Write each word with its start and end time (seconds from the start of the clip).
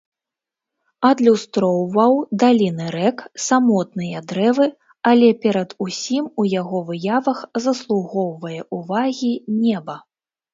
Адлюстроўваў 1.07 2.13
даліны 2.43 2.87
рэк, 2.95 3.17
самотныя 3.47 4.23
дрэвы, 4.31 4.67
але 5.11 5.29
перад 5.45 5.77
усім 5.87 6.31
у 6.45 6.47
яго 6.55 6.81
выявах 6.89 7.39
заслугоўвае 7.67 8.61
ўвагі 8.81 9.33
неба. 9.63 9.95